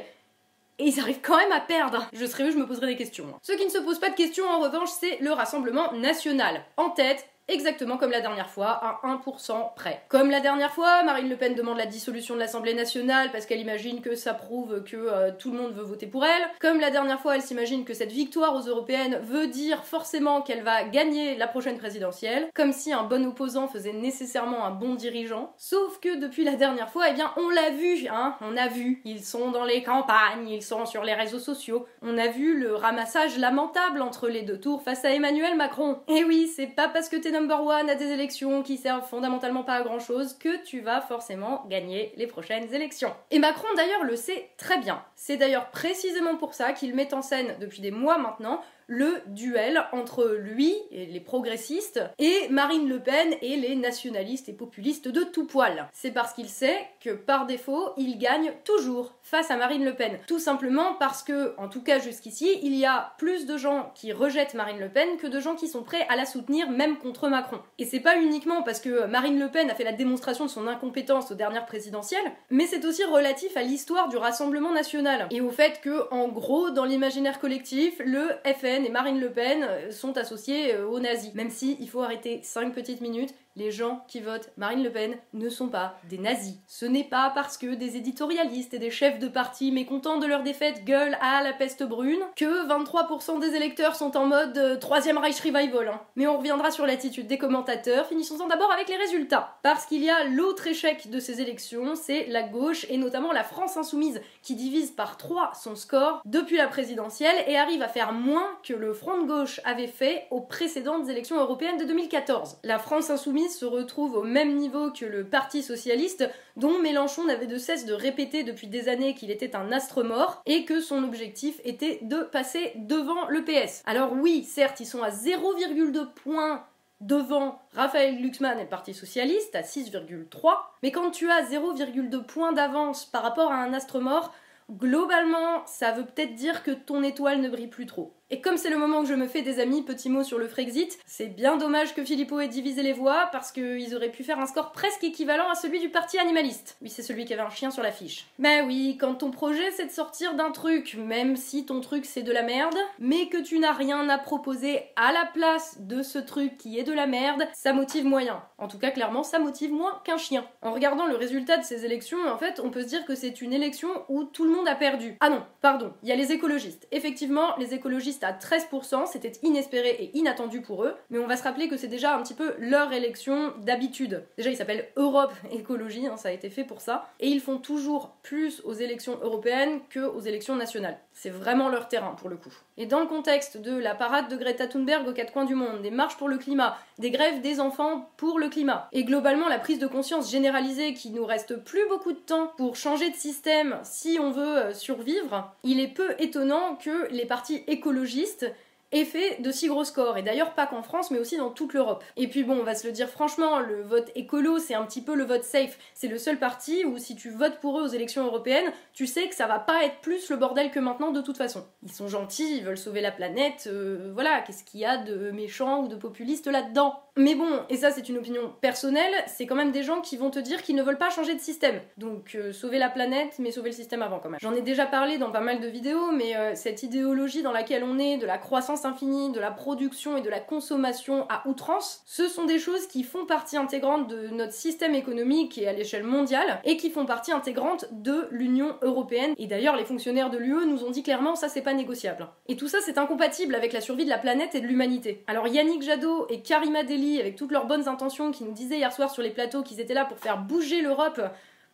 et 0.80 0.86
ils 0.86 1.00
arrivent 1.00 1.22
quand 1.22 1.38
même 1.38 1.52
à 1.52 1.60
perdre. 1.60 2.08
Je 2.14 2.26
serais 2.26 2.46
eux, 2.46 2.52
je 2.52 2.58
me 2.58 2.66
poserais 2.66 2.88
des 2.88 2.96
questions. 2.96 3.34
Ce 3.42 3.52
qui 3.52 3.66
ne 3.66 3.70
se 3.70 3.78
pose 3.78 4.00
pas 4.00 4.10
de 4.10 4.16
questions 4.16 4.46
en 4.48 4.60
revanche, 4.60 4.90
c'est 4.90 5.18
le 5.20 5.32
Rassemblement 5.32 5.92
national. 5.94 6.64
En 6.78 6.90
tête, 6.90 7.28
exactement 7.50 7.98
comme 7.98 8.12
la 8.12 8.22
dernière 8.22 8.50
fois, 8.50 8.70
à 8.70 9.02
1% 9.04 9.74
près. 9.76 10.02
Comme 10.08 10.30
la 10.30 10.40
dernière 10.40 10.72
fois, 10.72 11.04
Marine 11.04 11.30
Le 11.30 11.36
Pen 11.36 11.56
demande 11.56 11.78
la 11.78 11.86
dissolution 11.86 12.36
de 12.36 12.40
l'Assemblée 12.40 12.74
nationale 12.74 13.32
parce 13.32 13.46
qu'elle 13.46 13.60
imagine 13.60 14.02
que 14.02 14.16
ça 14.16 14.34
prouve 14.34 14.84
que 14.84 14.96
euh, 14.96 15.32
tout 15.38 15.52
le 15.52 15.58
monde 15.58 15.74
veut 15.74 15.84
voter 15.84 16.08
pour 16.08 16.26
elle. 16.26 16.44
Comme 16.60 16.80
la 16.80 16.92
dernière 16.92 17.20
fois, 17.20 17.36
elle 17.36 17.42
s'imagine 17.42 17.86
que 17.86 17.94
cette 17.94 18.12
victoire 18.12 18.56
aux 18.56 18.68
européennes 18.68 19.20
veut 19.24 19.48
dire 19.48 19.84
forcément 19.84 20.42
qu'elle 20.42 20.64
va 20.64 20.84
gagner 20.84 21.36
la 21.36 21.48
prochaine 21.48 21.78
présidentielle, 21.78 22.50
comme 22.54 22.72
si 22.72 22.94
un 22.94 23.04
bon 23.04 23.26
opposant 23.28 23.68
faisait 23.68 23.94
nécessairement 23.94 24.66
un 24.66 24.72
bon 24.72 24.96
dirigeant. 24.96 25.54
Sauf 25.58 26.00
que 26.00 26.18
depuis 26.20 26.44
la 26.44 26.56
dernière 26.56 26.90
fois, 26.90 27.10
eh 27.10 27.14
bien, 27.14 27.32
on 27.38 27.50
l'a 27.50 27.72
vu, 27.72 28.08
hein, 28.10 28.36
on 28.42 28.58
a 28.58 28.68
vu. 28.68 29.02
Ils 29.06 29.24
sont 29.24 29.52
dans 29.52 29.66
les 29.66 29.84
campagnes, 29.84 30.48
ils 30.50 30.64
sont 30.64 30.86
sur 30.86 31.04
les 31.04 31.14
réseaux 31.14 31.40
sociaux. 31.40 31.86
On 32.02 32.18
a 32.18 32.28
vu 32.28 32.60
le 32.60 32.76
ramassage 32.76 33.38
lamentable 33.38 34.02
entre 34.02 34.28
les 34.28 34.44
deux 34.44 34.60
tours 34.60 34.82
face 34.82 35.06
à 35.06 35.12
Emmanuel 35.12 35.56
Macron. 35.56 36.00
Et 36.08 36.24
oui, 36.24 36.52
c'est 36.54 36.68
pas 36.68 36.88
parce 36.88 37.10
que 37.10 37.16
t'es 37.16 37.32
number 37.40 37.64
one 37.64 37.90
à 37.90 37.96
des 37.96 38.12
élections 38.12 38.64
qui 38.64 38.78
servent 38.78 39.08
fondamentalement 39.08 39.64
pas 39.64 39.76
à 39.76 39.82
grand 39.82 40.00
chose 40.00 40.38
que 40.38 40.62
tu 40.66 40.82
vas 40.82 41.00
forcément 41.00 41.66
gagner 41.70 42.12
les 42.18 42.28
prochaines 42.28 42.74
élections. 42.74 43.14
Et 43.32 43.40
Macron 43.40 43.68
d'ailleurs 43.78 44.04
le 44.04 44.16
sait 44.18 44.50
très 44.58 44.78
bien. 44.80 45.02
C'est 45.16 45.38
d'ailleurs 45.38 45.70
précisément 45.70 46.36
pour 46.36 46.54
ça 46.54 46.74
qu'il 46.74 46.94
met 46.96 47.14
en 47.14 47.22
scène 47.22 47.56
depuis 47.60 47.82
des 47.82 47.92
mois 47.92 48.18
maintenant 48.18 48.62
le 48.90 49.22
duel 49.28 49.86
entre 49.94 50.26
lui 50.26 50.74
et 50.92 51.06
les 51.06 51.20
progressistes 51.20 52.02
et 52.18 52.50
Marine 52.50 52.90
Le 52.90 53.00
Pen 53.00 53.36
et 53.42 53.56
les 53.56 53.76
nationalistes 53.76 54.50
et 54.50 54.54
populistes 54.54 55.08
de 55.08 55.24
tout 55.24 55.46
poil. 55.46 55.88
C'est 55.94 56.12
parce 56.12 56.34
qu'il 56.34 56.50
sait 56.50 56.88
que 57.00 57.12
par 57.12 57.46
défaut, 57.46 57.92
il 57.98 58.18
gagne 58.18 58.52
toujours 58.66 59.14
face 59.22 59.52
à 59.52 59.58
Marine 59.58 59.86
Le 59.86 59.94
Pen. 59.94 60.18
Tout 60.28 60.40
simplement 60.40 60.96
parce 60.96 61.22
que, 61.22 61.54
en 61.58 61.70
tout 61.70 61.84
cas 61.84 62.00
jusqu'ici, 62.00 62.60
il 62.64 62.76
y 62.76 62.86
a 62.86 63.14
plus 63.20 63.46
de 63.46 63.58
gens 63.58 63.92
qui 63.94 64.12
rejettent 64.12 64.56
Marine 64.56 64.80
Le 64.80 64.90
Pen 64.90 65.18
que 65.18 65.28
de 65.28 65.40
gens 65.40 65.56
qui 65.56 65.68
sont 65.68 65.84
prêts 65.84 66.08
à 66.10 66.16
la 66.16 66.26
soutenir 66.26 66.72
même 66.72 66.98
contre 66.98 67.30
Macron. 67.30 67.60
Et 67.78 67.86
c'est 67.86 68.00
pas 68.00 68.18
uniquement 68.18 68.64
parce 68.64 68.82
que 68.82 69.06
Marine 69.06 69.40
Le 69.40 69.50
Pen 69.52 69.70
a 69.70 69.76
fait 69.76 69.84
la 69.84 69.94
démonstration 69.94 70.46
de 70.46 70.50
son 70.50 70.68
incompétence 70.68 71.32
aux 71.32 71.36
dernières 71.36 71.68
présidentielles, 71.68 72.32
mais 72.50 72.66
c'est 72.66 72.86
aussi 72.86 73.04
relatif 73.04 73.56
à 73.56 73.62
l'histoire 73.62 74.10
du 74.10 74.18
Rassemblement 74.18 74.74
national 74.74 75.28
et 75.30 75.42
au 75.42 75.52
fait 75.52 75.80
que, 75.82 76.12
en 76.12 76.28
gros, 76.28 76.72
dans 76.72 76.86
l'imaginaire 76.86 77.40
collectif, 77.40 78.02
le 78.04 78.30
FN 78.58 78.79
et 78.86 78.90
Marine 78.90 79.20
Le 79.20 79.32
Pen 79.32 79.64
euh, 79.64 79.92
sont 79.92 80.18
associés 80.18 80.76
euh, 80.76 80.88
aux 80.88 81.00
nazis. 81.00 81.34
Même 81.34 81.50
si 81.50 81.78
il 81.80 81.90
faut 81.90 82.02
arrêter 82.02 82.42
5 82.44 82.74
petites 82.74 83.02
minutes, 83.02 83.34
les 83.60 83.72
gens 83.72 84.04
qui 84.08 84.22
votent 84.22 84.50
Marine 84.58 84.82
Le 84.82 84.92
Pen 84.92 85.18
ne 85.34 85.50
sont 85.50 85.68
pas 85.68 85.98
des 86.10 86.18
nazis. 86.18 86.56
Ce 86.66 86.86
n'est 86.86 87.04
pas 87.04 87.30
parce 87.36 87.58
que 87.58 87.76
des 87.76 87.98
éditorialistes 87.98 88.74
et 88.74 88.80
des 88.80 88.90
chefs 88.90 89.20
de 89.20 89.28
parti 89.28 89.72
mécontents 89.72 90.18
de 90.18 90.26
leur 90.26 90.44
défaite 90.44 90.86
gueulent 90.86 91.18
à 91.22 91.44
la 91.44 91.52
peste 91.52 91.84
brune 91.84 92.22
que 92.38 92.68
23% 92.68 93.40
des 93.40 93.56
électeurs 93.56 93.96
sont 93.96 94.16
en 94.16 94.26
mode 94.26 94.58
euh, 94.58 94.78
troisième 94.78 95.18
Reich 95.18 95.42
Revival. 95.42 95.90
Hein. 95.90 96.00
Mais 96.16 96.26
on 96.26 96.38
reviendra 96.38 96.72
sur 96.72 96.86
l'attitude 96.86 97.28
des 97.28 97.38
commentateurs, 97.38 98.08
finissons-en 98.08 98.48
d'abord 98.48 98.72
avec 98.72 98.88
les 98.88 98.96
résultats. 98.96 99.58
Parce 99.62 99.86
qu'il 99.86 100.04
y 100.04 100.10
a 100.10 100.24
l'autre 100.24 100.66
échec 100.68 101.10
de 101.10 101.20
ces 101.20 101.42
élections, 101.42 101.96
c'est 101.96 102.28
la 102.28 102.44
gauche 102.44 102.86
et 102.90 102.98
notamment 102.98 103.34
la 103.34 103.44
France 103.44 103.76
insoumise 103.76 104.22
qui 104.42 104.56
divise 104.56 104.92
par 104.92 105.18
3 105.18 105.52
son 105.54 105.76
score 105.76 106.22
depuis 106.24 106.56
la 106.56 106.68
présidentielle 106.68 107.44
et 107.46 107.58
arrive 107.58 107.82
à 107.82 107.90
faire 107.90 108.14
moins 108.14 108.48
que 108.64 108.74
le 108.74 108.94
Front 108.94 109.22
de 109.22 109.28
gauche 109.28 109.60
avait 109.66 109.88
fait 109.88 110.28
aux 110.32 110.42
précédentes 110.42 111.10
élections 111.10 111.38
européennes 111.38 111.78
de 111.78 111.84
2014. 111.84 112.60
La 112.64 112.80
France 112.80 113.10
insoumise 113.10 113.49
se 113.50 113.66
retrouve 113.66 114.16
au 114.16 114.24
même 114.24 114.56
niveau 114.56 114.92
que 114.92 115.06
le 115.06 115.26
Parti 115.26 115.64
socialiste, 115.64 116.30
dont 116.56 116.80
Mélenchon 116.80 117.26
n'avait 117.26 117.48
de 117.48 117.58
cesse 117.58 117.86
de 117.86 117.94
répéter 117.94 118.44
depuis 118.44 118.68
des 118.68 118.90
années 118.90 119.16
qu'il 119.16 119.32
était 119.32 119.56
un 119.56 119.72
astre 119.72 120.04
mort 120.04 120.42
et 120.46 120.66
que 120.66 120.82
son 120.82 121.04
objectif 121.04 121.60
était 121.64 122.00
de 122.04 122.22
passer 122.22 122.74
devant 122.76 123.28
le 123.28 123.44
PS. 123.44 123.82
Alors 123.86 124.14
oui, 124.14 124.44
certes, 124.44 124.80
ils 124.80 124.86
sont 124.86 125.04
à 125.04 125.10
0,2 125.10 126.08
points 126.14 126.64
devant 127.02 127.62
Raphaël 127.74 128.18
Glucksmann 128.18 128.60
et 128.60 128.64
le 128.64 128.70
Parti 128.70 128.94
Socialiste 128.94 129.56
à 129.56 129.62
6,3, 129.62 130.54
mais 130.84 130.92
quand 130.92 131.12
tu 131.12 131.30
as 131.30 131.44
0,2 131.44 132.24
points 132.24 132.52
d'avance 132.52 133.06
par 133.06 133.24
rapport 133.24 133.52
à 133.52 133.58
un 133.58 133.74
astre 133.74 134.00
mort, 134.00 134.34
globalement, 134.72 135.66
ça 135.66 135.92
veut 135.92 136.06
peut-être 136.06 136.36
dire 136.36 136.64
que 136.64 136.72
ton 136.72 137.04
étoile 137.04 137.42
ne 137.42 137.50
brille 137.50 137.68
plus 137.68 137.86
trop. 137.86 138.14
Et 138.32 138.42
comme 138.42 138.58
c'est 138.58 138.70
le 138.70 138.78
moment 138.78 139.00
où 139.00 139.06
je 139.06 139.16
me 139.16 139.26
fais 139.26 139.42
des 139.42 139.60
amis, 139.60 139.82
petit 139.82 140.08
mot 140.08 140.22
sur 140.24 140.38
le 140.38 140.48
Frexit, 140.48 141.00
c'est 141.08 141.26
bien 141.26 141.58
dommage 141.58 141.96
que 141.96 142.04
Philippot 142.04 142.40
ait 142.40 142.48
divisé 142.48 142.84
les 142.84 142.94
voix 142.94 143.28
parce 143.32 143.52
qu'ils 143.52 143.96
auraient 143.96 144.12
pu 144.12 144.24
faire 144.24 144.40
un 144.40 144.46
score 144.46 144.72
presque 144.72 145.04
équivalent 145.04 145.50
à 145.50 145.56
celui 145.56 145.80
du 145.80 145.90
parti 145.90 146.20
animaliste. 146.20 146.78
Oui, 146.84 146.90
c'est 146.90 147.02
celui 147.02 147.26
qui 147.26 147.34
avait 147.34 147.42
un 147.42 147.50
chien 147.50 147.72
sur 147.72 147.82
l'affiche. 147.82 148.28
Bah 148.38 148.62
oui, 148.68 148.98
quand 149.02 149.16
ton 149.16 149.32
projet 149.32 149.72
c'est 149.72 149.88
de 149.88 149.92
sortir 149.92 150.36
d'un 150.36 150.52
truc, 150.52 150.96
même 151.00 151.38
si 151.38 151.66
ton 151.66 151.82
truc 151.82 152.06
c'est 152.06 152.22
de 152.22 152.32
la 152.32 152.44
merde, 152.44 152.78
mais 153.00 153.30
que 153.30 153.42
tu 153.42 153.58
n'as 153.58 153.74
rien 153.74 154.08
à 154.10 154.20
proposer 154.20 154.84
à 154.96 155.12
la 155.12 155.26
place 155.26 155.78
de 155.80 156.04
ce 156.04 156.20
truc 156.20 156.56
qui 156.58 156.78
est 156.78 156.84
de 156.84 156.94
la 156.94 157.08
merde, 157.08 157.48
ça 157.54 157.74
motive 157.74 158.06
moyen. 158.06 158.44
En 158.60 158.68
tout 158.68 158.78
cas, 158.78 158.92
clairement, 158.92 159.24
ça 159.24 159.40
motive 159.40 159.72
moins 159.72 160.02
qu'un 160.04 160.18
chien. 160.18 160.46
En 160.62 160.72
regardant 160.72 161.08
le 161.08 161.16
résultat 161.16 161.58
de 161.58 161.64
ces 161.64 161.84
élections, 161.84 162.20
en 162.28 162.38
fait, 162.38 162.60
on 162.64 162.70
peut 162.70 162.84
se 162.84 162.90
dire 162.90 163.06
que 163.06 163.16
c'est 163.16 163.42
une 163.42 163.54
élection 163.54 163.90
où 164.08 164.24
tout 164.24 164.44
le 164.44 164.52
monde 164.52 164.68
a 164.68 164.76
perdu. 164.76 165.18
Ah 165.20 165.32
non, 165.32 165.44
pardon, 165.62 165.94
il 166.04 166.10
y 166.10 166.12
a 166.12 166.16
les 166.16 166.32
écologistes. 166.32 166.88
Effectivement, 166.92 167.56
les 167.58 167.74
écologistes 167.74 168.19
à 168.24 168.34
13%, 168.34 169.06
c'était 169.12 169.34
inespéré 169.44 169.90
et 169.90 170.18
inattendu 170.18 170.62
pour 170.62 170.84
eux, 170.84 170.96
mais 171.10 171.20
on 171.20 171.28
va 171.28 171.38
se 171.38 171.44
rappeler 171.44 171.68
que 171.68 171.78
c'est 171.78 171.88
déjà 171.88 172.16
un 172.16 172.22
petit 172.22 172.34
peu 172.34 172.54
leur 172.60 172.92
élection 172.94 173.54
d'habitude. 173.60 174.24
Déjà, 174.38 174.50
ils 174.50 174.58
s'appellent 174.58 174.90
Europe 174.96 175.34
Écologie, 175.52 176.08
hein, 176.08 176.18
ça 176.18 176.30
a 176.30 176.32
été 176.32 176.50
fait 176.50 176.64
pour 176.64 176.82
ça, 176.82 177.10
et 177.20 177.28
ils 177.28 177.42
font 177.42 177.58
toujours 177.58 178.16
plus 178.24 178.62
aux 178.66 178.74
élections 178.74 179.18
européennes 179.22 179.80
que 179.90 180.00
aux 180.00 180.22
élections 180.22 180.56
nationales. 180.56 181.00
C'est 181.14 181.30
vraiment 181.30 181.70
leur 181.70 181.88
terrain 181.88 182.16
pour 182.18 182.30
le 182.30 182.38
coup. 182.38 182.54
Et 182.78 182.86
dans 182.86 183.02
le 183.02 183.08
contexte 183.08 183.58
de 183.58 183.78
la 183.78 183.94
parade 183.94 184.30
de 184.30 184.38
Greta 184.38 184.68
Thunberg 184.68 185.08
aux 185.08 185.14
quatre 185.14 185.34
coins 185.34 185.46
du 185.46 185.56
monde, 185.56 185.82
des 185.82 185.92
marches 185.92 186.18
pour 186.18 186.30
le 186.30 186.38
climat, 186.38 186.78
des 186.98 187.12
grèves 187.12 187.42
des 187.42 187.60
enfants 187.60 188.10
pour 188.16 188.40
le 188.40 188.48
climat, 188.48 188.88
et 188.94 189.04
globalement 189.04 189.50
la 189.50 189.60
prise 189.60 189.80
de 189.80 189.88
conscience 189.88 190.32
généralisée 190.32 190.94
qu'il 190.94 191.14
nous 191.14 191.26
reste 191.26 191.58
plus 191.58 191.88
beaucoup 191.90 192.14
de 192.14 192.18
temps 192.18 192.54
pour 192.58 192.76
changer 192.76 193.10
de 193.10 193.16
système 193.16 193.80
si 193.84 194.18
on 194.20 194.32
veut 194.32 194.58
euh, 194.58 194.74
survivre, 194.74 195.54
il 195.64 195.80
est 195.80 195.88
peu 195.88 196.16
étonnant 196.20 196.76
que 196.76 197.12
les 197.12 197.26
partis 197.26 197.64
écologistes 197.68 198.09
écologistes 198.10 198.46
fait 198.92 199.42
de 199.42 199.52
si 199.52 199.68
gros 199.68 199.84
scores, 199.84 200.18
et 200.18 200.24
d'ailleurs 200.24 200.54
pas 200.54 200.66
qu'en 200.66 200.82
France, 200.82 201.12
mais 201.12 201.20
aussi 201.20 201.38
dans 201.38 201.52
toute 201.52 201.74
l'Europe. 201.74 202.04
Et 202.18 202.28
puis 202.28 202.44
bon, 202.44 202.60
on 202.60 202.64
va 202.64 202.76
se 202.76 202.88
le 202.88 202.94
dire 202.94 203.10
franchement, 203.10 203.60
le 203.60 203.82
vote 203.82 204.12
écolo, 204.16 204.60
c'est 204.60 204.74
un 204.74 204.84
petit 204.86 205.02
peu 205.02 205.16
le 205.16 205.24
vote 205.24 205.44
safe. 205.44 205.78
C'est 205.94 206.08
le 206.08 206.18
seul 206.18 206.38
parti 206.38 206.86
où 206.86 206.98
si 206.98 207.16
tu 207.16 207.30
votes 207.30 207.60
pour 207.60 207.80
eux 207.80 207.84
aux 207.84 207.88
élections 207.88 208.26
européennes, 208.26 208.72
tu 208.94 209.08
sais 209.08 209.28
que 209.28 209.36
ça 209.36 209.48
va 209.48 209.60
pas 209.60 209.84
être 209.84 210.00
plus 210.02 210.30
le 210.30 210.38
bordel 210.38 210.72
que 210.72 210.80
maintenant 210.80 211.12
de 211.12 211.22
toute 211.22 211.38
façon. 211.38 211.66
Ils 211.84 211.92
sont 211.92 212.08
gentils, 212.08 212.58
ils 212.58 212.64
veulent 212.64 212.78
sauver 212.78 213.02
la 213.02 213.12
planète, 213.12 213.70
euh, 213.72 214.12
voilà, 214.14 214.42
qu'est-ce 214.42 214.64
qu'il 214.64 214.80
y 214.80 214.86
a 214.86 214.98
de 214.98 215.32
méchant 215.32 215.84
ou 215.84 215.88
de 215.88 215.96
populiste 215.96 216.48
là-dedans? 216.48 217.00
Mais 217.16 217.36
bon, 217.36 217.60
et 217.70 217.76
ça 217.76 217.92
c'est 217.92 218.08
une 218.08 218.18
opinion 218.18 218.54
personnelle, 218.62 219.14
c'est 219.28 219.46
quand 219.46 219.56
même 219.56 219.72
des 219.72 219.84
gens 219.84 220.02
qui 220.02 220.18
vont 220.18 220.30
te 220.30 220.40
dire 220.40 220.62
qu'ils 220.62 220.76
ne 220.76 220.84
veulent 220.84 220.98
pas 220.98 221.10
changer 221.10 221.36
de 221.36 221.40
système. 221.40 221.82
Donc 221.98 222.36
euh, 222.36 222.54
sauver 222.54 222.80
la 222.80 222.90
planète, 222.90 223.36
mais 223.40 223.52
sauver 223.52 223.70
le 223.70 223.76
système 223.76 224.02
avant 224.02 224.20
quand 224.20 224.30
même. 224.30 224.40
J'en 224.42 224.56
ai 224.56 224.62
déjà 224.62 224.86
parlé 224.86 225.18
dans 225.18 225.32
pas 225.32 225.42
mal 225.42 225.60
de 225.60 225.68
vidéos, 225.68 226.12
mais 226.12 226.36
euh, 226.36 226.56
cette 226.56 226.82
idéologie 226.84 227.44
dans 227.44 227.52
laquelle 227.52 227.84
on 227.84 228.00
est, 228.00 228.18
de 228.18 228.26
la 228.26 228.38
croissance 228.38 228.79
infinie, 228.86 229.32
de 229.32 229.40
la 229.40 229.52
production 229.52 230.18
et 230.18 230.22
de 230.22 230.30
la 230.30 230.40
consommation 230.40 231.26
à 231.30 231.48
outrance, 231.48 232.02
ce 232.06 232.28
sont 232.28 232.46
des 232.46 232.60
choses 232.60 232.88
qui 232.88 233.04
font 233.04 233.26
partie 233.26 233.58
intégrante 233.58 234.08
de 234.08 234.28
notre 234.30 234.54
système 234.54 234.96
économique 234.96 235.58
et 235.58 235.68
à 235.68 235.74
l'échelle 235.74 236.04
mondiale, 236.04 236.62
et 236.64 236.78
qui 236.78 236.90
font 236.90 237.06
partie 237.06 237.32
intégrante 237.32 237.86
de 237.92 238.28
l'Union 238.32 238.76
européenne. 238.82 239.34
Et 239.38 239.48
d'ailleurs, 239.48 239.76
les 239.76 239.86
fonctionnaires 239.86 240.30
de 240.30 240.38
l'UE 240.38 240.66
nous 240.66 240.84
ont 240.84 240.92
dit 240.92 241.04
clairement 241.04 241.36
ça 241.36 241.50
c'est 241.50 241.62
pas 241.62 241.74
négociable. 241.74 242.28
Et 242.48 242.56
tout 242.56 242.68
ça 242.68 242.80
c'est 242.82 242.98
incompatible 242.98 243.56
avec 243.56 243.74
la 243.74 243.82
survie 243.82 244.06
de 244.06 244.10
la 244.10 244.18
planète 244.18 244.56
et 244.56 244.62
de 244.62 244.68
l'humanité. 244.68 245.24
Alors 245.28 245.48
Yannick 245.48 245.82
Jadot 245.82 246.28
et 246.30 246.42
Karima 246.42 246.84
Deli 246.84 247.20
avec 247.20 247.36
toutes 247.36 247.52
leurs 247.52 247.68
bonnes 247.68 247.88
intentions, 247.88 248.32
qui 248.32 248.44
nous 248.44 248.54
disaient 248.54 248.78
hier 248.78 248.94
soir 248.94 249.12
sur 249.12 249.24
les 249.24 249.32
plateaux 249.32 249.64
qu'ils 249.64 249.80
étaient 249.80 249.94
là 249.94 250.06
pour 250.06 250.18
faire 250.18 250.38
bouger 250.38 250.82
l'Europe 250.82 251.22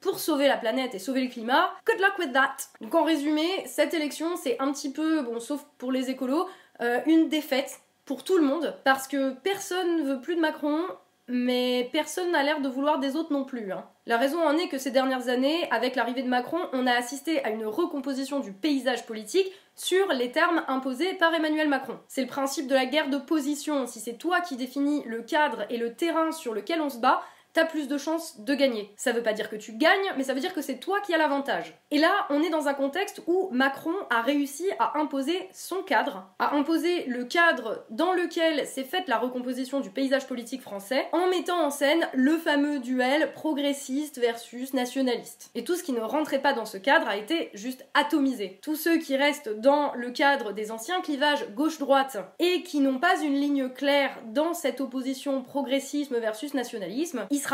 pour 0.01 0.19
sauver 0.19 0.47
la 0.47 0.57
planète 0.57 0.93
et 0.93 0.99
sauver 0.99 1.23
le 1.23 1.29
climat. 1.29 1.71
Good 1.87 1.99
luck 1.99 2.19
with 2.19 2.31
that. 2.33 2.57
Donc 2.79 2.93
en 2.93 3.03
résumé, 3.03 3.47
cette 3.65 3.93
élection, 3.93 4.35
c'est 4.35 4.55
un 4.59 4.71
petit 4.71 4.91
peu, 4.91 5.21
bon, 5.23 5.39
sauf 5.39 5.65
pour 5.79 5.91
les 5.91 6.11
écolos, 6.11 6.47
euh, 6.81 6.99
une 7.05 7.29
défaite 7.29 7.79
pour 8.05 8.23
tout 8.23 8.37
le 8.37 8.43
monde, 8.43 8.75
parce 8.83 9.07
que 9.07 9.33
personne 9.33 9.97
ne 9.97 10.03
veut 10.03 10.21
plus 10.21 10.35
de 10.35 10.41
Macron, 10.41 10.79
mais 11.27 11.89
personne 11.91 12.31
n'a 12.31 12.43
l'air 12.43 12.61
de 12.61 12.69
vouloir 12.69 12.99
des 12.99 13.15
autres 13.15 13.33
non 13.33 13.45
plus. 13.45 13.71
Hein. 13.71 13.85
La 14.05 14.17
raison 14.17 14.39
en 14.41 14.57
est 14.57 14.67
que 14.67 14.77
ces 14.77 14.91
dernières 14.91 15.27
années, 15.27 15.67
avec 15.71 15.95
l'arrivée 15.95 16.21
de 16.21 16.29
Macron, 16.29 16.59
on 16.73 16.85
a 16.85 16.93
assisté 16.93 17.43
à 17.43 17.49
une 17.49 17.65
recomposition 17.65 18.39
du 18.39 18.51
paysage 18.53 19.05
politique 19.07 19.51
sur 19.75 20.07
les 20.13 20.31
termes 20.31 20.63
imposés 20.67 21.15
par 21.15 21.33
Emmanuel 21.33 21.67
Macron. 21.67 21.97
C'est 22.07 22.21
le 22.21 22.27
principe 22.27 22.67
de 22.67 22.75
la 22.75 22.85
guerre 22.85 23.09
de 23.09 23.17
position. 23.17 23.87
Si 23.87 23.99
c'est 23.99 24.17
toi 24.17 24.41
qui 24.41 24.55
définis 24.55 25.03
le 25.07 25.23
cadre 25.23 25.65
et 25.71 25.77
le 25.77 25.95
terrain 25.95 26.31
sur 26.31 26.53
lequel 26.53 26.81
on 26.81 26.89
se 26.89 26.99
bat, 26.99 27.23
t'as 27.55 27.65
plus 27.65 27.87
de 27.87 27.97
chances 27.97 28.41
de 28.41 28.53
gagner. 28.53 28.93
Ça 28.97 29.13
veut 29.13 29.23
pas 29.23 29.33
dire 29.33 29.49
que 29.49 29.55
tu 29.55 29.71
gagnes, 29.71 30.13
mais 30.17 30.23
ça 30.23 30.33
veut 30.33 30.41
dire 30.41 30.53
que 30.53 30.61
c'est 30.61 30.77
toi 30.77 30.99
qui 30.99 31.13
as 31.13 31.17
l'avantage. 31.17 31.73
Et 31.89 31.97
là, 31.97 32.27
on 32.29 32.43
est 32.43 32.49
dans 32.49 32.67
un 32.67 32.73
contexte 32.73 33.21
où 33.27 33.47
Macron 33.51 33.95
a 34.09 34.21
réussi 34.21 34.65
à 34.77 34.99
imposer 34.99 35.47
son 35.53 35.81
cadre, 35.81 36.27
à 36.37 36.53
imposer 36.53 37.05
le 37.05 37.23
cadre 37.23 37.85
dans 37.89 38.11
lequel 38.11 38.67
s'est 38.67 38.83
faite 38.83 39.07
la 39.07 39.17
recomposition 39.17 39.79
du 39.79 39.89
paysage 39.89 40.27
politique 40.27 40.61
français, 40.61 41.07
en 41.13 41.27
mettant 41.29 41.65
en 41.65 41.69
scène 41.69 42.09
le 42.13 42.37
fameux 42.37 42.79
duel 42.79 43.31
progressiste 43.31 44.19
versus 44.19 44.73
nationaliste. 44.73 45.49
Et 45.55 45.63
tout 45.63 45.75
ce 45.75 45.83
qui 45.83 45.93
ne 45.93 46.01
rentrait 46.01 46.41
pas 46.41 46.53
dans 46.53 46.65
ce 46.65 46.77
cadre 46.77 47.07
a 47.07 47.15
été 47.15 47.51
juste 47.53 47.85
atomisé. 47.93 48.59
Tous 48.61 48.75
ceux 48.75 48.97
qui 48.97 49.15
restent 49.15 49.57
dans 49.61 49.93
le 49.93 50.11
cadre 50.11 50.51
des 50.51 50.71
anciens 50.71 50.99
clivages 50.99 51.49
gauche-droite 51.51 52.17
et 52.39 52.63
qui 52.63 52.81
n'ont 52.81 52.99
pas 52.99 53.21
une 53.21 53.35
ligne 53.35 53.69
claire 53.69 54.19
dans 54.25 54.53
cette 54.53 54.81
opposition 54.81 55.41
progressisme 55.41 56.17
versus 56.17 56.53
nationalisme, 56.53 57.27
ils 57.31 57.44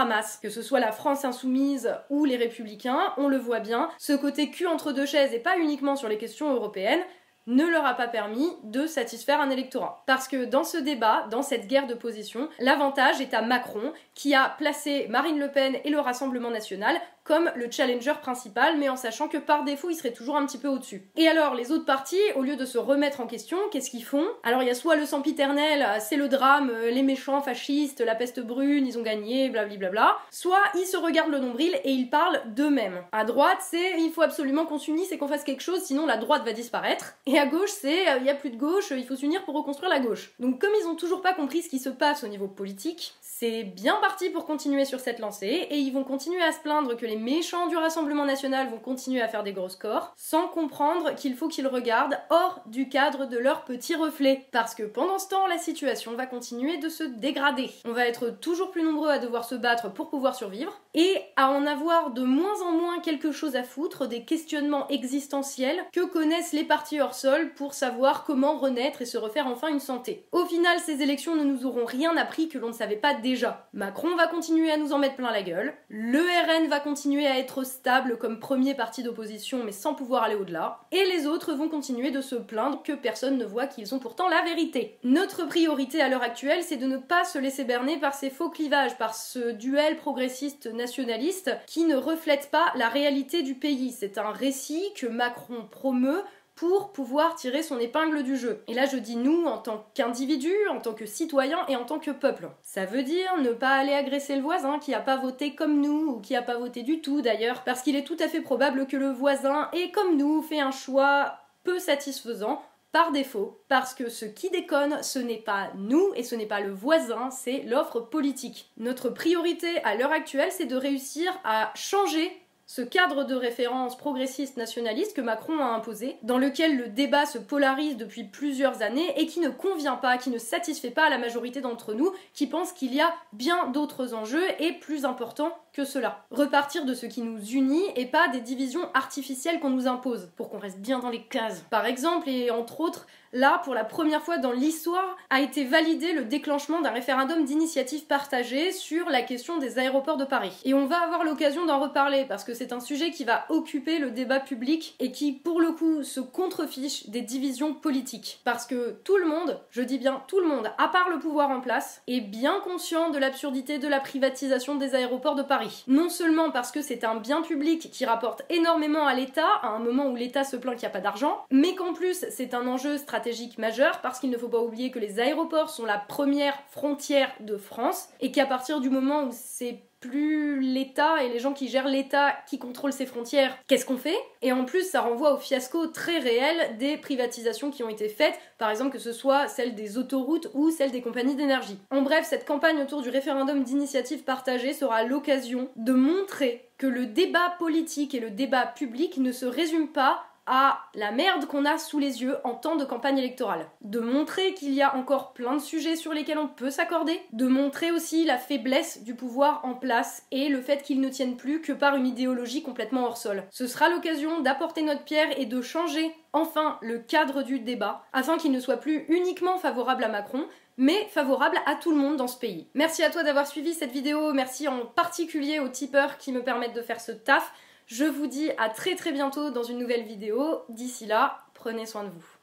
Que 0.41 0.50
ce 0.50 0.62
soit 0.62 0.79
la 0.79 0.91
France 0.91 1.25
insoumise 1.25 1.93
ou 2.10 2.25
les 2.25 2.38
républicains, 2.38 3.13
on 3.17 3.27
le 3.27 3.38
voit 3.38 3.60
bien, 3.60 3.89
ce 3.98 4.13
côté 4.13 4.50
cul 4.50 4.67
entre 4.67 4.91
deux 4.91 5.05
chaises 5.05 5.33
et 5.33 5.39
pas 5.39 5.57
uniquement 5.57 5.95
sur 5.95 6.07
les 6.07 6.17
questions 6.17 6.53
européennes, 6.53 7.01
ne 7.48 7.65
leur 7.65 7.86
a 7.86 7.95
pas 7.95 8.07
permis 8.07 8.50
de 8.63 8.86
satisfaire 8.86 9.41
un 9.41 9.50
électorat. 9.50 10.03
Parce 10.05 10.27
que 10.27 10.45
dans 10.45 10.63
ce 10.63 10.77
débat, 10.77 11.25
dans 11.31 11.41
cette 11.41 11.67
guerre 11.67 11.88
de 11.88 11.95
position, 11.95 12.50
l'avantage 12.60 13.19
est 13.19 13.33
à 13.33 13.41
Macron, 13.41 13.93
qui 14.13 14.36
a 14.36 14.50
placé 14.57 15.07
Marine 15.10 15.39
Le 15.39 15.51
Pen 15.51 15.77
et 15.83 15.89
le 15.89 16.00
Rassemblement 16.00 16.51
national 16.51 16.98
comme 17.24 17.51
le 17.56 17.70
challenger 17.70 18.13
principal, 18.22 18.78
mais 18.78 18.90
en 18.90 18.96
sachant 18.96 19.28
que 19.28 19.38
par 19.38 19.63
défaut, 19.63 19.90
il 19.90 19.96
serait 19.96 20.13
toujours 20.13 20.38
un 20.38 20.46
petit 20.46 20.58
peu 20.58 20.68
au-dessus. 20.68 21.10
Et 21.16 21.28
alors, 21.28 21.56
les 21.56 21.72
autres 21.72 21.86
partis, 21.86 22.20
au 22.36 22.42
lieu 22.42 22.56
de 22.56 22.66
se 22.66 22.78
remettre 22.78 23.22
en 23.22 23.28
question, 23.28 23.58
qu'est-ce 23.72 23.90
qu'ils 23.90 24.04
font? 24.04 24.25
Alors, 24.44 24.62
il 24.63 24.68
y 24.68 24.72
a 24.72 24.75
soit 24.75 24.96
le 24.96 25.06
sempiternel, 25.06 25.86
c'est 26.00 26.16
le 26.16 26.28
drame, 26.28 26.70
euh, 26.70 26.92
les 26.92 27.04
méchants 27.04 27.42
fascistes, 27.42 28.01
la 28.01 28.16
peste 28.16 28.40
brune, 28.40 28.88
ils 28.88 28.98
ont 28.98 29.04
gagné, 29.04 29.50
blablabla, 29.50 30.18
soit 30.32 30.63
ils 30.75 30.86
se 30.86 30.98
regardent 30.98 31.32
le 31.32 31.40
nombril 31.40 31.74
et 31.84 31.92
ils 31.92 32.10
parlent 32.10 32.42
d'eux-mêmes. 32.48 33.04
À 33.12 33.24
droite, 33.24 33.60
c'est 33.62 34.00
il 34.00 34.12
faut 34.12 34.22
absolument 34.22 34.66
qu'on 34.66 34.80
s'unisse 34.80 35.12
et 35.12 35.18
qu'on 35.18 35.28
fasse 35.28 35.44
quelque 35.44 35.62
chose, 35.62 35.82
sinon 35.82 36.06
la 36.06 36.18
droite 36.18 36.44
va 36.44 36.54
disparaître. 36.54 37.16
Et 37.25 37.40
à 37.40 37.46
gauche, 37.46 37.72
c'est 37.72 38.10
euh, 38.10 38.18
il 38.20 38.25
y 38.25 38.30
a 38.30 38.36
plus 38.36 38.50
de 38.50 38.58
gauche, 38.58 38.92
il 38.92 39.06
faut 39.06 39.16
s'unir 39.16 39.44
pour 39.46 39.56
reconstruire 39.56 39.90
la 39.90 40.00
gauche. 40.00 40.32
Donc, 40.40 40.60
comme 40.60 40.72
ils 40.82 40.88
ont 40.88 40.96
toujours 40.96 41.22
pas 41.22 41.34
compris 41.34 41.62
ce 41.62 41.70
qui 41.70 41.80
se 41.80 41.90
passe 41.90 42.24
au 42.24 42.28
niveau 42.28 42.48
politique, 42.48 43.13
c'est 43.22 43.63
bien 43.63 43.96
parti 44.01 44.30
pour 44.30 44.46
continuer 44.46 44.86
sur 44.86 45.00
cette 45.00 45.20
lancée 45.20 45.68
et 45.70 45.78
ils 45.78 45.92
vont 45.92 46.04
continuer 46.04 46.42
à 46.44 46.51
se 46.51 46.60
plaindre 46.60 46.96
que 46.96 47.06
les 47.12 47.18
méchants 47.18 47.68
du 47.68 47.75
Rassemblement 47.75 48.24
national 48.24 48.70
vont 48.70 48.77
continuer 48.77 49.22
à 49.22 49.27
faire 49.27 49.44
des 49.44 49.51
gros 49.51 49.68
scores 49.68 50.13
sans 50.15 50.48
comprendre 50.48 51.13
qu'il 51.13 51.36
faut 51.36 51.50
qu'ils 51.50 51.68
regardent 51.68 52.18
hors 52.30 52.62
du 52.68 52.88
cadre 52.88 53.25
de 53.25 53.38
leur 53.38 53.65
petit 53.65 53.96
reflet. 53.96 54.48
Parce 54.53 54.75
que 54.75 54.84
pendant 54.84 55.20
ce 55.20 55.27
temps, 55.27 55.46
la 55.46 55.58
situation 55.58 56.13
va 56.13 56.25
continuer 56.25 56.77
de 56.77 56.88
se 56.88 57.03
dégrader. 57.03 57.70
On 57.84 57.91
va 57.91 58.08
être 58.08 58.30
toujours 58.30 58.72
plus 58.72 58.84
nombreux 58.84 59.10
à 59.10 59.20
devoir 59.20 59.44
se 59.44 59.56
battre 59.56 59.91
pour 59.91 60.10
pouvoir 60.10 60.36
survivre 60.36 60.80
et 60.94 61.18
à 61.36 61.50
en 61.50 61.65
avoir 61.65 62.12
de 62.12 62.24
moins 62.24 62.62
en 62.65 62.72
moins 62.72 63.01
quelque 63.01 63.34
chose 63.34 63.58
à 63.58 63.63
foutre 63.63 64.08
des 64.08 64.24
questionnements 64.24 64.88
existentiels 64.88 65.84
que 65.91 66.06
connaissent 66.06 66.53
les 66.53 66.63
partis 66.63 67.01
hors 67.01 67.13
sol 67.13 67.53
pour 67.56 67.74
savoir 67.74 68.24
comment 68.24 68.58
renaître 68.58 69.01
et 69.01 69.06
se 69.06 69.18
refaire 69.18 69.48
enfin 69.48 69.68
une 69.68 69.82
santé. 69.82 70.27
Au 70.32 70.46
final, 70.46 70.80
ces 70.80 71.01
élections 71.01 71.36
ne 71.36 71.44
nous 71.44 71.65
auront 71.65 71.86
rien 71.86 72.15
appris 72.15 72.48
que 72.48 72.58
l'on 72.58 72.70
ne 72.70 72.74
savait 72.74 72.96
pas 72.96 73.15
déjà. 73.15 73.68
Macron 73.74 74.15
va 74.15 74.27
continuer 74.27 74.72
à 74.72 74.77
nous 74.77 74.94
en 74.94 74.98
mettre 74.98 75.15
plein 75.15 75.32
la 75.32 75.44
gueule. 75.44 75.74
Le 75.89 76.20
RN 76.20 76.70
va 76.70 76.80
continuer 76.80 77.00
à 77.05 77.39
être 77.39 77.63
stable 77.63 78.17
comme 78.17 78.39
premier 78.39 78.75
parti 78.75 79.03
d'opposition 79.03 79.63
mais 79.63 79.72
sans 79.72 79.93
pouvoir 79.93 80.24
aller 80.24 80.36
au-delà. 80.36 80.81
Et 80.91 81.03
les 81.05 81.27
autres 81.27 81.53
vont 81.53 81.70
continuer 81.70 82.12
de 82.12 82.22
se 82.22 82.36
plaindre 82.36 82.84
que 82.84 82.93
personne 82.93 83.38
ne 83.38 83.46
voit 83.46 83.67
qu'ils 83.67 83.93
ont 83.96 84.00
pourtant 84.00 84.29
la 84.29 84.41
vérité. 84.43 84.98
Notre 85.03 85.46
priorité 85.48 86.01
à 86.01 86.10
l'heure 86.10 86.24
actuelle, 86.24 86.63
c'est 86.63 86.77
de 86.77 86.86
ne 86.86 86.98
pas 86.98 87.25
se 87.25 87.39
laisser 87.39 87.63
berner 87.63 87.98
par 87.98 88.13
ces 88.13 88.29
faux 88.29 88.50
clivages, 88.50 88.98
par 88.98 89.15
ce 89.15 89.51
duel 89.51 89.98
progressiste-nationaliste 89.98 91.51
qui 91.65 91.86
ne 91.86 91.96
reflète 91.96 92.50
pas 92.51 92.72
la 92.75 92.89
réalité 92.89 93.41
du 93.43 93.55
pays. 93.55 93.91
C'est 93.91 94.17
un 94.17 94.31
récit 94.31 94.84
que 94.96 95.08
Macron 95.08 95.67
promeut 95.70 96.24
pour 96.62 96.91
pouvoir 96.91 97.34
tirer 97.34 97.63
son 97.63 97.80
épingle 97.80 98.22
du 98.22 98.38
jeu. 98.38 98.62
Et 98.68 98.75
là, 98.75 98.86
je 98.86 98.98
dis 98.98 99.15
nous 99.15 99.46
en 99.46 99.58
tant 99.58 99.84
qu'individu, 99.96 100.53
en 100.70 100.80
tant 100.80 100.94
que 100.94 101.08
citoyen 101.08 101.58
et 101.68 101.75
en 101.75 101.86
tant 101.86 101.98
que 101.98 102.12
peuple. 102.12 102.50
Ça 102.62 102.86
veut 102.86 103.01
dire 103.01 103.36
ne 103.41 103.50
pas 103.50 103.77
aller 103.77 103.96
agresser 103.96 104.36
le 104.36 104.44
voisin 104.44 104.77
qui 104.77 104.94
a 104.94 105.00
pas 105.00 105.18
voté 105.18 105.56
comme 105.56 105.82
nous 105.82 106.12
ou 106.12 106.20
qui 106.20 106.36
a 106.36 106.44
pas 106.44 106.60
voté 106.60 106.84
du 106.84 107.01
tout 107.01 107.24
d'ailleurs, 107.24 107.63
parce 107.63 107.82
qu'il 107.82 107.96
est 107.96 108.03
tout 108.03 108.18
à 108.20 108.27
fait 108.27 108.41
probable 108.41 108.86
que 108.86 108.96
le 108.96 109.10
voisin 109.10 109.70
ait 109.74 109.89
comme 109.89 110.18
nous 110.18 110.44
fait 110.44 110.60
un 110.60 110.70
choix 110.70 111.39
peu 111.63 111.80
satisfaisant 111.80 112.62
par 112.91 113.12
défaut, 113.12 113.63
parce 113.68 113.96
que 113.96 114.10
ce 114.10 114.25
qui 114.25 114.51
déconne, 114.51 115.01
ce 115.01 115.18
n'est 115.18 115.38
pas 115.38 115.72
nous 115.77 116.12
et 116.15 116.22
ce 116.22 116.36
n'est 116.36 116.46
pas 116.46 116.60
le 116.60 116.74
voisin, 116.74 117.32
c'est 117.32 117.63
l'offre 117.63 118.01
politique. 118.01 118.70
Notre 118.77 119.10
priorité 119.10 119.82
à 119.84 119.96
l'heure 119.96 120.12
actuelle, 120.12 120.51
c'est 120.51 120.65
de 120.65 120.75
réussir 120.75 121.32
à 121.44 121.72
changer 121.74 122.32
ce 122.74 122.82
cadre 122.82 123.25
de 123.25 123.36
référence 123.36 123.98
progressiste 123.98 124.56
nationaliste 124.56 125.13
que 125.13 125.20
Macron 125.20 125.60
a 125.60 125.75
imposé, 125.75 126.16
dans 126.24 126.38
lequel 126.38 126.78
le 126.78 126.88
débat 126.88 127.25
se 127.25 127.38
polarise 127.38 127.98
depuis 127.98 128.24
plusieurs 128.24 128.82
années 128.82 129.13
et 129.20 129.25
qui 129.25 129.42
ne 129.42 129.50
convient 129.50 129.98
pas, 129.98 130.18
qui 130.18 130.30
ne 130.30 130.38
satisfait 130.38 130.90
pas 130.90 131.10
la 131.10 131.18
majorité 131.18 131.60
d'entre 131.60 131.94
nous, 131.94 132.13
qui 132.34 132.48
pensent 132.48 132.72
qu'il 132.72 132.96
y 132.96 133.01
a 133.01 133.13
bien 133.34 133.68
d'autres 133.72 134.13
enjeux 134.13 134.46
et 134.60 134.72
plus 134.72 135.04
importants 135.04 135.54
que 135.74 135.86
cela. 135.86 136.25
Repartir 136.32 136.86
de 136.86 136.94
ce 136.94 137.06
qui 137.06 137.22
nous 137.22 137.44
unit 137.44 137.86
et 137.96 138.06
pas 138.06 138.28
des 138.28 138.42
divisions 138.42 138.90
artificielles 138.94 139.60
qu'on 139.60 139.70
nous 139.70 139.88
impose, 139.88 140.30
pour 140.36 140.50
qu'on 140.50 140.60
reste 140.60 140.80
bien 140.80 141.00
dans 141.00 141.10
les 141.10 141.24
cases. 141.24 141.66
Par 141.70 141.86
exemple, 141.86 142.30
et 142.30 142.51
entre 142.51 142.82
autres, 142.82 143.08
là, 143.34 143.62
pour 143.63 143.74
la 143.74 143.86
première 143.86 144.22
fois 144.22 144.38
dans 144.38 144.51
l'histoire, 144.51 145.16
a 145.30 145.42
été 145.42 145.63
validé 145.63 146.13
le 146.13 146.25
déclenchement 146.25 146.82
d'un 146.82 146.92
référendum 146.92 147.46
d'initiative 147.46 148.06
partagée 148.06 148.72
sur 148.72 149.10
la 149.10 149.22
question 149.22 149.58
des 149.58 149.80
aéroports 149.80 150.18
de 150.18 150.25
Paris. 150.25 150.60
Et 150.66 150.74
on 150.74 150.86
va 150.86 151.00
avoir 151.00 151.24
l'occasion 151.24 151.66
d'en 151.66 151.80
reparler 151.80 152.25
parce 152.28 152.44
que 152.44 152.54
c'est 152.54 152.74
un 152.74 152.80
sujet 152.80 153.12
qui 153.12 153.24
va 153.24 153.46
occuper 153.50 154.00
le 154.00 154.12
débat 154.12 154.40
public 154.40 154.96
et 155.00 155.12
qui, 155.12 155.32
pour 155.32 155.62
le 155.62 155.72
coup, 155.72 156.04
se 156.04 156.20
contrefiche 156.20 157.08
des 157.10 157.22
divisions 157.22 157.74
politiques. 157.74 158.42
Parce 158.44 158.66
que 158.66 158.98
tout 159.04 159.18
le 159.18 159.25
monde, 159.25 159.60
je 159.70 159.82
dis 159.82 159.98
bien 159.98 160.24
tout 160.28 160.40
le 160.40 160.48
monde, 160.48 160.72
à 160.78 160.88
part 160.88 161.10
le 161.10 161.20
pouvoir 161.20 161.50
en 161.50 161.62
place, 161.62 162.01
est 162.08 162.22
bien 162.22 162.60
conscient 162.63 163.10
de 163.10 163.18
l'absurdité 163.18 163.80
de 163.80 163.88
la 163.88 164.00
privatisation 164.00 164.75
des 164.75 164.96
aéroports 164.96 165.36
de 165.36 165.44
Paris. 165.44 165.61
Non 165.88 166.10
seulement 166.10 166.51
parce 166.51 166.72
que 166.72 166.82
c'est 166.82 167.03
un 167.03 167.15
bien 167.15 167.41
public 167.41 167.89
qui 167.91 168.06
rapporte 168.06 168.44
énormément 168.50 169.06
à 169.06 169.13
l'État, 169.13 169.48
à 169.62 169.70
un 169.70 169.80
moment 169.80 170.08
où 170.08 170.15
l'État 170.15 170.44
se 170.44 170.56
plaint 170.56 170.75
qu'il 170.75 170.88
n'y 170.88 170.91
a 170.91 170.94
pas 170.94 171.01
d'argent, 171.01 171.46
mais 171.51 171.75
qu'en 171.75 171.94
plus 171.94 172.25
c'est 172.30 172.53
un 172.53 172.68
enjeu 172.68 172.98
stratégique 172.98 173.58
majeur 173.58 174.01
parce 174.01 174.20
qu'il 174.20 174.30
ne 174.30 174.38
faut 174.38 174.50
pas 174.50 174.62
oublier 174.62 174.91
que 174.91 175.00
les 175.00 175.20
aéroports 175.20 175.70
sont 175.70 175.86
la 175.86 175.98
première 175.98 176.58
frontière 176.70 177.32
de 177.39 177.58
France 177.58 178.10
et 178.20 178.32
qu'à 178.32 178.46
partir 178.46 178.80
du 178.80 178.89
moment 178.89 179.24
où 179.24 179.30
c'est 179.32 179.80
plus 180.01 180.60
l'État 180.60 181.24
et 181.24 181.29
les 181.29 181.39
gens 181.39 181.53
qui 181.53 181.70
gèrent 181.70 181.88
l'État 181.88 182.36
qui 182.50 182.60
contrôlent 182.60 182.91
ces 182.91 183.05
frontières, 183.05 183.58
qu'est-ce 183.67 183.86
qu'on 183.86 183.98
fait? 183.98 184.17
Et 184.41 184.51
en 184.51 184.65
plus, 184.65 184.84
ça 184.84 185.01
renvoie 185.01 185.34
au 185.34 185.38
fiasco 185.38 185.88
très 185.88 186.20
réel 186.20 186.77
des 186.77 186.98
privatisations 186.98 187.72
qui 187.72 187.84
ont 187.84 187.89
été 187.89 188.10
faites, 188.10 188.38
par 188.58 188.70
exemple 188.70 188.91
que 188.91 189.00
ce 189.00 189.13
soit 189.13 189.48
celle 189.48 189.75
des 189.75 189.98
autoroutes 189.98 190.50
ou 190.53 190.72
celle 190.72 190.91
des 190.91 191.01
compagnies 191.01 191.36
d'énergie. 191.36 191.77
En 191.91 192.01
bref, 192.01 192.25
cette 192.27 192.46
campagne 192.46 192.81
autour 192.81 193.01
du 193.01 193.10
référendum 193.10 193.63
d'initiative 193.63 194.24
partagée 194.24 194.74
sera 194.74 195.03
l'occasion 195.03 195.70
de 195.75 195.93
montrer 195.93 196.67
que 196.77 196.88
le 196.88 197.05
débat 197.05 197.55
politique 197.60 198.15
et 198.15 198.20
le 198.20 198.31
débat 198.31 198.65
public 198.65 199.17
ne 199.17 199.31
se 199.31 199.46
résument 199.46 199.86
pas 199.86 200.24
à 200.53 200.81
la 200.96 201.12
merde 201.12 201.46
qu'on 201.46 201.63
a 201.63 201.77
sous 201.77 201.98
les 201.98 202.24
yeux 202.24 202.36
en 202.43 202.55
temps 202.55 202.75
de 202.75 202.84
campagne 202.84 203.17
électorale. 203.17 203.70
De 203.79 204.01
montrer 204.01 204.53
qu'il 204.53 204.74
y 204.74 204.81
a 204.81 204.98
encore 204.98 205.31
plein 205.31 205.55
de 205.55 205.62
sujets 205.62 205.96
sur 205.96 206.13
lesquels 206.13 206.38
on 206.38 206.50
peut 206.50 206.70
s'accorder, 206.70 207.22
de 207.31 207.48
montrer 207.48 207.89
aussi 207.93 208.25
la 208.25 208.38
faiblesse 208.38 209.01
du 209.03 209.15
pouvoir 209.15 209.62
en 209.63 209.75
place 209.75 210.24
et 210.29 210.50
le 210.50 210.60
fait 210.60 210.84
qu'il 210.84 211.00
ne 211.00 211.08
tienne 211.08 211.38
plus 211.38 211.62
que 211.62 211.72
par 211.72 211.96
une 211.96 212.05
idéologie 212.05 212.63
complètement 212.63 213.05
hors 213.05 213.15
sol. 213.15 213.46
Ce 213.50 213.65
sera 213.65 213.88
l'occasion 213.88 214.41
d'apporter 214.41 214.81
notre 214.81 215.05
pierre 215.05 215.39
et 215.39 215.46
de 215.46 215.62
changer 215.62 216.13
enfin 216.34 216.77
le 216.81 217.00
cadre 217.00 217.43
du 217.43 217.62
débat 217.62 218.03
afin 218.12 218.38
qu'il 218.38 218.51
ne 218.51 218.60
soit 218.60 218.75
plus 218.75 219.05
uniquement 219.08 219.58
favorable 219.58 220.03
à 220.03 220.10
Macron, 220.10 220.46
mais 220.75 221.08
favorable 221.12 221.60
à 221.65 221.75
tout 221.75 221.91
le 221.91 221.98
monde 221.98 222.17
dans 222.17 222.27
ce 222.27 222.38
pays. 222.38 222.67
Merci 222.74 223.03
à 223.03 223.10
toi 223.10 223.24
d'avoir 223.24 223.48
suivi 223.48 223.74
cette 223.74 223.91
vidéo, 223.91 224.34
merci 224.34 224.67
en 224.67 224.86
particulier 224.86 225.60
aux 225.60 225.70
tipeurs 225.70 226.17
qui 226.17 226.34
me 226.34 226.43
permettent 226.43 226.75
de 226.75 226.81
faire 226.81 227.00
ce 227.00 227.13
taf. 227.13 227.53
Je 227.91 228.05
vous 228.05 228.27
dis 228.27 228.50
à 228.57 228.69
très 228.69 228.95
très 228.95 229.12
bientôt 229.12 229.51
dans 229.51 229.63
une 229.63 229.77
nouvelle 229.77 230.05
vidéo. 230.05 230.62
D'ici 230.69 231.05
là, 231.05 231.43
prenez 231.53 231.86
soin 231.86 232.05
de 232.05 232.10
vous. 232.10 232.40